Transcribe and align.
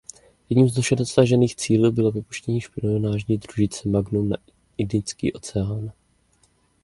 Jedním 0.49 0.69
z 0.69 0.73
dosažených 0.95 1.55
cílů 1.55 1.91
bylo 1.91 2.11
vypuštění 2.11 2.61
špionážní 2.61 3.37
družice 3.37 3.89
Magnum 3.89 4.29
nad 4.29 4.39
Indický 4.77 5.33
oceán. 5.33 5.91